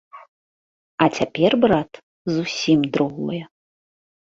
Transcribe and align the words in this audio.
А 1.05 1.07
цяпер, 1.17 1.51
брат, 1.67 1.91
зусім 2.33 2.79
другое. 2.99 3.41